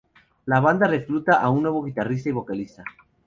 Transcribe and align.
La 0.47 0.59
banda 0.59 0.87
recluta 0.87 1.35
a 1.39 1.51
un 1.51 1.61
nuevo 1.61 1.83
guitarrista 1.83 2.29
y 2.29 2.31
vocalista. 2.31 2.83